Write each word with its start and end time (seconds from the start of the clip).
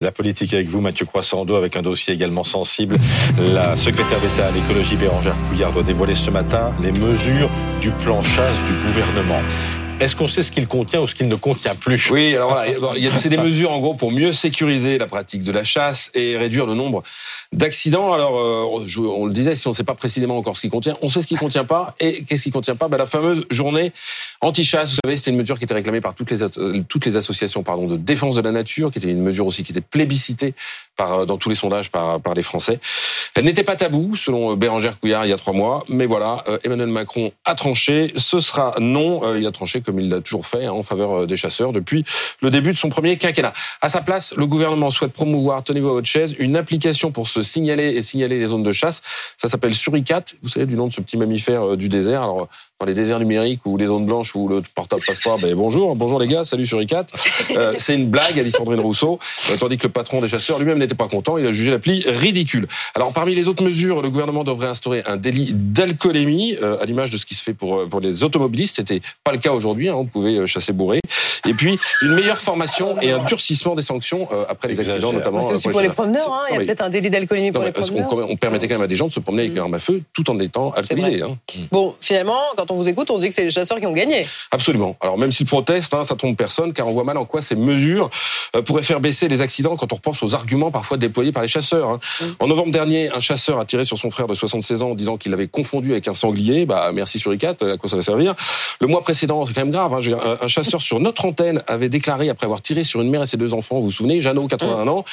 La 0.00 0.12
politique 0.12 0.54
avec 0.54 0.68
vous, 0.68 0.80
Mathieu 0.80 1.06
Croissando, 1.06 1.56
avec 1.56 1.74
un 1.74 1.82
dossier 1.82 2.14
également 2.14 2.44
sensible. 2.44 2.94
La 3.52 3.76
secrétaire 3.76 4.20
d'État 4.20 4.46
à 4.46 4.50
l'écologie 4.52 4.94
Bérangère 4.94 5.34
Couillard 5.48 5.72
doit 5.72 5.82
dévoiler 5.82 6.14
ce 6.14 6.30
matin 6.30 6.70
les 6.80 6.92
mesures 6.92 7.50
du 7.80 7.90
plan 7.90 8.20
chasse 8.20 8.60
du 8.64 8.74
gouvernement. 8.86 9.42
Est-ce 10.00 10.14
qu'on 10.14 10.28
sait 10.28 10.44
ce 10.44 10.52
qu'il 10.52 10.68
contient 10.68 11.00
ou 11.00 11.08
ce 11.08 11.14
qu'il 11.16 11.26
ne 11.26 11.34
contient 11.34 11.74
plus 11.74 12.08
Oui, 12.10 12.32
alors 12.36 12.56
voilà, 12.78 13.16
c'est 13.16 13.28
des 13.28 13.36
mesures 13.36 13.72
en 13.72 13.80
gros 13.80 13.94
pour 13.94 14.12
mieux 14.12 14.32
sécuriser 14.32 14.96
la 14.96 15.08
pratique 15.08 15.42
de 15.42 15.50
la 15.50 15.64
chasse 15.64 16.12
et 16.14 16.36
réduire 16.36 16.66
le 16.66 16.74
nombre 16.74 17.02
d'accidents. 17.52 18.12
Alors, 18.12 18.38
euh, 18.38 18.86
on 19.08 19.26
le 19.26 19.32
disait, 19.32 19.56
si 19.56 19.66
on 19.66 19.70
ne 19.70 19.74
sait 19.74 19.82
pas 19.82 19.96
précisément 19.96 20.36
encore 20.36 20.56
ce 20.56 20.60
qu'il 20.60 20.70
contient, 20.70 20.96
on 21.02 21.08
sait 21.08 21.20
ce 21.20 21.26
qu'il 21.26 21.36
contient 21.36 21.64
pas. 21.64 21.96
Et 21.98 22.22
qu'est-ce 22.22 22.44
qu'il 22.44 22.52
contient 22.52 22.76
pas? 22.76 22.86
Ben, 22.86 22.96
La 22.96 23.06
fameuse 23.06 23.44
journée 23.50 23.92
anti-chasse, 24.40 24.90
vous 24.90 24.98
savez, 25.04 25.16
c'était 25.16 25.32
une 25.32 25.36
mesure 25.36 25.58
qui 25.58 25.64
était 25.64 25.74
réclamée 25.74 26.00
par 26.00 26.14
toutes 26.14 26.30
les, 26.30 26.42
euh, 26.44 26.80
toutes 26.88 27.04
les 27.04 27.16
associations 27.16 27.64
pardon, 27.64 27.88
de 27.88 27.96
défense 27.96 28.36
de 28.36 28.42
la 28.42 28.52
nature, 28.52 28.92
qui 28.92 28.98
était 28.98 29.08
une 29.08 29.22
mesure 29.22 29.46
aussi 29.46 29.64
qui 29.64 29.72
était 29.72 29.80
plébiscitée 29.80 30.54
par, 30.96 31.12
euh, 31.12 31.26
dans 31.26 31.38
tous 31.38 31.48
les 31.48 31.56
sondages 31.56 31.90
par, 31.90 32.20
par 32.20 32.34
les 32.34 32.44
Français. 32.44 32.78
Elle 33.34 33.46
n'était 33.46 33.64
pas 33.64 33.74
tabou, 33.74 34.14
selon 34.14 34.54
Bérangère 34.54 35.00
Couillard, 35.00 35.26
il 35.26 35.30
y 35.30 35.32
a 35.32 35.38
trois 35.38 35.54
mois. 35.54 35.84
Mais 35.88 36.06
voilà, 36.06 36.44
Emmanuel 36.62 36.88
Macron 36.88 37.32
a 37.44 37.56
tranché. 37.56 38.12
Ce 38.16 38.38
sera 38.38 38.74
non. 38.78 39.34
Il 39.34 39.46
a 39.46 39.50
tranché 39.50 39.80
comme 39.88 40.00
il 40.00 40.10
l'a 40.10 40.20
toujours 40.20 40.46
fait 40.46 40.66
hein, 40.66 40.72
en 40.72 40.82
faveur 40.82 41.22
euh, 41.22 41.26
des 41.26 41.38
chasseurs 41.38 41.72
depuis 41.72 42.04
le 42.42 42.50
début 42.50 42.72
de 42.72 42.76
son 42.76 42.90
premier 42.90 43.16
quinquennat. 43.16 43.54
À 43.80 43.88
sa 43.88 44.02
place, 44.02 44.34
le 44.36 44.46
gouvernement 44.46 44.90
souhaite 44.90 45.14
promouvoir, 45.14 45.64
tenez-vous 45.64 45.88
à 45.88 45.92
votre 45.92 46.06
chaise, 46.06 46.36
une 46.38 46.56
application 46.56 47.10
pour 47.10 47.26
se 47.26 47.42
signaler 47.42 47.88
et 47.88 48.02
signaler 48.02 48.38
les 48.38 48.48
zones 48.48 48.62
de 48.62 48.72
chasse. 48.72 49.00
Ça 49.38 49.48
s'appelle 49.48 49.74
Suricat, 49.74 50.24
vous 50.42 50.50
savez, 50.50 50.66
du 50.66 50.74
nom 50.74 50.88
de 50.88 50.92
ce 50.92 51.00
petit 51.00 51.16
mammifère 51.16 51.70
euh, 51.70 51.76
du 51.78 51.88
désert. 51.88 52.22
Alors, 52.22 52.48
dans 52.78 52.86
les 52.86 52.92
déserts 52.92 53.18
numériques 53.18 53.64
ou 53.64 53.78
les 53.78 53.86
zones 53.86 54.04
blanches 54.04 54.36
ou 54.36 54.46
le 54.46 54.62
portable 54.74 55.02
passeport, 55.06 55.38
ben 55.38 55.54
bonjour, 55.54 55.96
bonjour 55.96 56.20
les 56.20 56.28
gars, 56.28 56.44
salut 56.44 56.66
Suricat. 56.66 57.06
Euh, 57.52 57.72
c'est 57.78 57.94
une 57.94 58.10
blague, 58.10 58.38
a 58.38 58.44
dit 58.44 58.50
Sandrine 58.50 58.80
Rousseau, 58.80 59.18
tandis 59.58 59.78
que 59.78 59.86
le 59.86 59.92
patron 59.92 60.20
des 60.20 60.28
chasseurs 60.28 60.58
lui-même 60.58 60.78
n'était 60.78 60.94
pas 60.94 61.08
content, 61.08 61.38
il 61.38 61.46
a 61.46 61.50
jugé 61.50 61.70
l'appli 61.70 62.04
ridicule. 62.06 62.68
Alors 62.94 63.12
parmi 63.12 63.34
les 63.34 63.48
autres 63.48 63.64
mesures, 63.64 64.02
le 64.02 64.10
gouvernement 64.10 64.44
devrait 64.44 64.68
instaurer 64.68 65.02
un 65.06 65.16
délit 65.16 65.52
d'alcoolémie, 65.54 66.56
à 66.58 66.84
l'image 66.84 67.10
de 67.10 67.16
ce 67.16 67.24
qui 67.26 67.34
se 67.34 67.42
fait 67.42 67.54
pour, 67.54 67.88
pour 67.88 68.00
les 68.00 68.22
automobilistes. 68.22 68.76
C'était 68.76 69.00
pas 69.24 69.32
le 69.32 69.38
cas 69.38 69.52
aujourd'hui, 69.52 69.77
hein, 69.86 69.94
on 69.94 70.06
pouvait 70.06 70.46
chasser 70.46 70.72
bourré. 70.72 71.00
Et 71.46 71.54
puis, 71.54 71.78
une 72.02 72.14
meilleure 72.14 72.38
formation 72.38 73.00
et 73.00 73.12
un 73.12 73.24
durcissement 73.24 73.74
des 73.74 73.82
sanctions 73.82 74.28
euh, 74.32 74.44
après 74.48 74.68
les 74.68 74.80
accidents, 74.80 75.12
notamment. 75.12 75.42
C'est 75.42 75.54
aussi 75.54 75.68
pour 75.68 75.80
les 75.80 75.88
promeneurs, 75.88 76.32
hein. 76.32 76.44
il 76.50 76.54
y 76.54 76.56
a 76.56 76.64
peut-être 76.64 76.82
un 76.82 76.90
délit 76.90 77.10
d'alcoolémie 77.10 77.52
pour 77.52 77.62
les 77.62 77.72
promeneurs. 77.72 78.12
On, 78.12 78.36
permettait 78.36 78.68
quand 78.68 78.74
même 78.74 78.82
à 78.82 78.86
des 78.86 78.96
gens 78.96 79.06
de 79.06 79.12
se 79.12 79.20
promener 79.20 79.42
avec 79.42 79.52
une 79.52 79.58
arme 79.58 79.74
à 79.74 79.78
feu 79.78 80.02
tout 80.12 80.28
en 80.30 80.38
étant 80.38 80.70
alcoolisés. 80.72 81.22
Hein. 81.22 81.36
Bon, 81.72 81.94
finalement, 82.00 82.40
quand 82.56 82.70
on 82.70 82.74
vous 82.74 82.88
écoute, 82.88 83.10
on 83.10 83.18
dit 83.18 83.28
que 83.28 83.34
c'est 83.34 83.44
les 83.44 83.50
chasseurs 83.50 83.80
qui 83.80 83.86
ont 83.86 83.92
gagné. 83.92 84.26
Absolument. 84.50 84.96
Alors, 85.00 85.18
même 85.18 85.32
s'ils 85.32 85.46
protestent, 85.46 85.94
hein, 85.94 86.02
ça 86.02 86.16
trompe 86.16 86.36
personne, 86.36 86.72
car 86.72 86.86
on 86.86 86.92
voit 86.92 87.04
mal 87.04 87.16
en 87.16 87.24
quoi 87.24 87.42
ces 87.42 87.56
mesures 87.56 88.10
euh, 88.54 88.62
pourraient 88.62 88.82
faire 88.82 89.00
baisser 89.00 89.28
les 89.28 89.42
accidents 89.42 89.76
quand 89.76 89.92
on 89.92 89.96
repense 89.96 90.22
aux 90.22 90.34
arguments 90.34 90.70
parfois 90.70 90.96
déployés 90.96 91.32
par 91.32 91.42
les 91.42 91.48
chasseurs. 91.48 91.88
Hein. 91.88 92.00
En 92.40 92.46
novembre 92.46 92.72
dernier, 92.72 93.10
un 93.10 93.20
chasseur 93.20 93.58
a 93.58 93.64
tiré 93.64 93.84
sur 93.84 93.98
son 93.98 94.10
frère 94.10 94.26
de 94.26 94.34
76 94.34 94.82
ans 94.82 94.90
en 94.90 94.94
disant 94.94 95.16
qu'il 95.16 95.30
l'avait 95.30 95.48
confondu 95.48 95.92
avec 95.92 96.08
un 96.08 96.14
sanglier. 96.14 96.66
Bah, 96.66 96.90
merci 96.92 97.18
sur 97.18 97.30
les 97.30 97.38
quatre, 97.38 97.66
à 97.66 97.76
quoi 97.76 97.88
ça 97.88 97.96
va 97.96 98.02
servir 98.02 98.34
Le 98.80 98.86
mois 98.86 99.02
précédent, 99.02 99.44
quand 99.46 99.56
même 99.56 99.67
grave. 99.70 99.94
Un, 99.94 100.38
un 100.40 100.48
chasseur 100.48 100.80
sur 100.80 101.00
notre 101.00 101.24
antenne 101.24 101.62
avait 101.66 101.88
déclaré 101.88 102.28
après 102.28 102.46
avoir 102.46 102.62
tiré 102.62 102.84
sur 102.84 103.00
une 103.00 103.10
mère 103.10 103.22
et 103.22 103.26
ses 103.26 103.36
deux 103.36 103.54
enfants. 103.54 103.76
Vous 103.76 103.84
vous 103.84 103.90
souvenez, 103.90 104.20
Jeannot, 104.20 104.46
81 104.48 104.88
ans. 104.88 105.04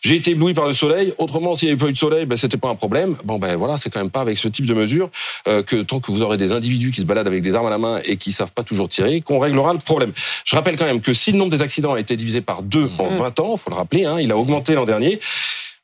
J'ai 0.00 0.16
été 0.16 0.32
ébloui 0.32 0.54
par 0.54 0.66
le 0.66 0.72
soleil. 0.72 1.12
Autrement, 1.18 1.54
s'il 1.54 1.68
n'y 1.68 1.72
avait 1.72 1.80
pas 1.80 1.88
eu 1.88 1.92
de 1.92 1.98
soleil, 1.98 2.26
ben, 2.26 2.36
c'était 2.36 2.56
pas 2.56 2.68
un 2.68 2.74
problème. 2.74 3.16
Bon, 3.24 3.38
ben 3.38 3.56
voilà, 3.56 3.76
c'est 3.76 3.90
quand 3.90 4.00
même 4.00 4.10
pas 4.10 4.20
avec 4.20 4.38
ce 4.38 4.48
type 4.48 4.66
de 4.66 4.74
mesure 4.74 5.10
euh, 5.48 5.62
que 5.62 5.76
tant 5.76 6.00
que 6.00 6.12
vous 6.12 6.22
aurez 6.22 6.36
des 6.36 6.52
individus 6.52 6.90
qui 6.90 7.00
se 7.00 7.06
baladent 7.06 7.26
avec 7.26 7.42
des 7.42 7.56
armes 7.56 7.66
à 7.66 7.70
la 7.70 7.78
main 7.78 8.00
et 8.04 8.16
qui 8.16 8.32
savent 8.32 8.52
pas 8.52 8.62
toujours 8.62 8.88
tirer, 8.88 9.20
qu'on 9.20 9.38
réglera 9.38 9.72
le 9.72 9.78
problème. 9.78 10.12
Je 10.44 10.54
rappelle 10.56 10.76
quand 10.76 10.86
même 10.86 11.00
que 11.00 11.14
si 11.14 11.32
le 11.32 11.38
nombre 11.38 11.50
des 11.50 11.62
accidents 11.62 11.94
a 11.94 12.00
été 12.00 12.16
divisé 12.16 12.40
par 12.40 12.62
deux 12.62 12.90
en 12.98 13.08
20 13.08 13.40
ans, 13.40 13.56
faut 13.56 13.70
le 13.70 13.76
rappeler, 13.76 14.04
hein, 14.04 14.18
il 14.20 14.30
a 14.32 14.36
augmenté 14.36 14.74
l'an 14.74 14.84
dernier 14.84 15.20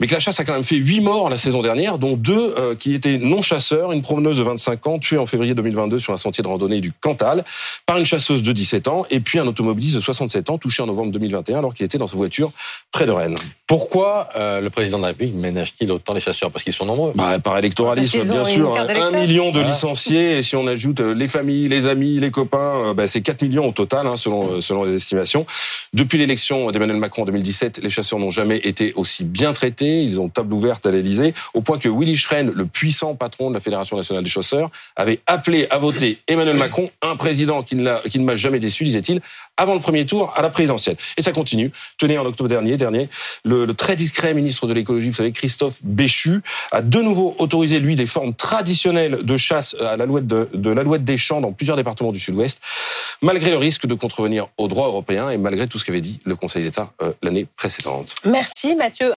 mais 0.00 0.06
que 0.06 0.14
la 0.14 0.20
chasse 0.20 0.40
a 0.40 0.44
quand 0.44 0.54
même 0.54 0.64
fait 0.64 0.76
huit 0.76 1.00
morts 1.00 1.28
la 1.28 1.36
saison 1.36 1.60
dernière, 1.60 1.98
dont 1.98 2.16
deux 2.16 2.54
euh, 2.58 2.74
qui 2.74 2.94
étaient 2.94 3.18
non 3.18 3.42
chasseurs, 3.42 3.92
une 3.92 4.00
promeneuse 4.00 4.38
de 4.38 4.42
25 4.42 4.86
ans 4.86 4.98
tuée 4.98 5.18
en 5.18 5.26
février 5.26 5.54
2022 5.54 5.98
sur 5.98 6.14
un 6.14 6.16
sentier 6.16 6.42
de 6.42 6.48
randonnée 6.48 6.80
du 6.80 6.90
Cantal 6.92 7.44
par 7.84 7.98
une 7.98 8.06
chasseuse 8.06 8.42
de 8.42 8.52
17 8.52 8.88
ans, 8.88 9.04
et 9.10 9.20
puis 9.20 9.38
un 9.38 9.46
automobiliste 9.46 9.96
de 9.96 10.00
67 10.00 10.48
ans 10.48 10.58
touché 10.58 10.82
en 10.82 10.86
novembre 10.86 11.12
2021 11.12 11.58
alors 11.58 11.74
qu'il 11.74 11.84
était 11.84 11.98
dans 11.98 12.06
sa 12.06 12.16
voiture 12.16 12.50
près 12.92 13.04
de 13.04 13.12
Rennes. 13.12 13.36
Pourquoi 13.66 14.30
euh, 14.36 14.60
le 14.60 14.70
président 14.70 14.96
de 14.96 15.02
la 15.02 15.08
République 15.08 15.34
ménage-t-il 15.34 15.92
autant 15.92 16.14
les 16.14 16.20
chasseurs? 16.20 16.50
Parce 16.50 16.64
qu'ils 16.64 16.72
sont 16.72 16.86
nombreux. 16.86 17.12
Bah, 17.14 17.38
par 17.38 17.58
électoralisme, 17.58 18.32
bien 18.32 18.44
sûr. 18.44 18.76
Un 18.76 19.10
million 19.10 19.52
de 19.52 19.60
licenciés, 19.60 20.38
et 20.38 20.42
si 20.42 20.56
on 20.56 20.66
ajoute 20.66 21.00
euh, 21.00 21.14
les 21.14 21.28
familles, 21.28 21.68
les 21.68 21.86
amis, 21.86 22.18
les 22.18 22.30
copains, 22.30 22.94
bah, 22.94 23.06
c'est 23.06 23.20
4 23.20 23.42
millions 23.42 23.68
au 23.68 23.72
total, 23.72 24.06
hein, 24.06 24.16
selon, 24.16 24.60
selon 24.62 24.84
les 24.84 24.94
estimations. 24.94 25.44
Depuis 25.92 26.18
l'élection 26.18 26.70
d'Emmanuel 26.70 26.96
Macron 26.96 27.22
en 27.22 27.26
2017, 27.26 27.80
les 27.82 27.90
chasseurs 27.90 28.18
n'ont 28.18 28.30
jamais 28.30 28.56
été 28.56 28.92
aussi 28.94 29.24
bien 29.24 29.52
traités 29.52 29.89
ils 29.90 30.20
ont 30.20 30.28
table 30.28 30.52
ouverte 30.52 30.86
à 30.86 30.90
l'Elysée, 30.90 31.34
au 31.54 31.60
point 31.60 31.78
que 31.78 31.88
Willy 31.88 32.16
Schren, 32.16 32.50
le 32.50 32.66
puissant 32.66 33.14
patron 33.14 33.50
de 33.50 33.54
la 33.54 33.60
Fédération 33.60 33.96
nationale 33.96 34.24
des 34.24 34.30
chasseurs, 34.30 34.70
avait 34.96 35.20
appelé 35.26 35.66
à 35.70 35.78
voter 35.78 36.18
Emmanuel 36.26 36.56
Macron, 36.56 36.90
un 37.02 37.16
président 37.16 37.62
qui 37.62 37.76
ne 37.76 38.24
m'a 38.24 38.36
jamais 38.36 38.60
déçu, 38.60 38.84
disait-il, 38.84 39.20
avant 39.56 39.74
le 39.74 39.80
premier 39.80 40.06
tour 40.06 40.32
à 40.36 40.42
la 40.42 40.48
présidentielle. 40.48 40.96
Et 41.16 41.22
ça 41.22 41.32
continue. 41.32 41.70
Tenez, 41.98 42.18
en 42.18 42.24
octobre 42.24 42.48
dernier, 42.48 42.76
dernier 42.76 43.08
le, 43.44 43.66
très 43.74 43.96
discret 43.96 44.34
ministre 44.34 44.66
de 44.66 44.72
l'écologie, 44.72 45.08
vous 45.08 45.16
savez, 45.16 45.32
Christophe 45.32 45.78
Béchu, 45.82 46.42
a 46.72 46.82
de 46.82 47.00
nouveau 47.00 47.34
autorisé, 47.38 47.78
lui, 47.80 47.96
des 47.96 48.06
formes 48.06 48.34
traditionnelles 48.34 49.22
de 49.22 49.36
chasse 49.36 49.76
à 49.80 49.96
l'alouette 49.96 51.04
des 51.04 51.16
champs 51.16 51.40
dans 51.40 51.52
plusieurs 51.52 51.76
départements 51.76 52.12
du 52.12 52.20
Sud-Ouest, 52.20 52.60
malgré 53.22 53.50
le 53.50 53.56
risque 53.56 53.86
de 53.86 53.94
contrevenir 53.94 54.48
au 54.56 54.68
droit 54.68 54.86
européen 54.86 55.30
et 55.30 55.36
malgré 55.36 55.66
tout 55.66 55.78
ce 55.78 55.84
qu'avait 55.84 56.00
dit 56.00 56.20
le 56.24 56.36
Conseil 56.36 56.62
d'État 56.62 56.92
euh, 57.02 57.12
l'année 57.22 57.46
précédente. 57.56 58.14
Merci 58.24 58.74
Mathieu. 58.74 59.08